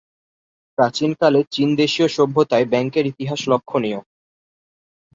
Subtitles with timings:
[0.77, 3.99] প্রাচীন কালে চীন দেশীয় সভ্যতায় ব্যাংকের ইতিহাস লক্ষণীয়।